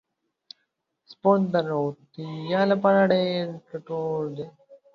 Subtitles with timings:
[1.09, 4.47] سپورت د روغتیا لپاره ډیر ګټور دی.